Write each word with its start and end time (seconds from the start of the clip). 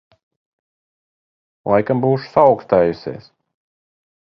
Laikam 1.75 2.03
būšu 2.07 2.33
saaukstējusies. 2.35 3.33